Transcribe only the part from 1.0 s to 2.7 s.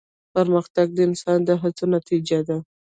انسان د هڅو نتیجه ده.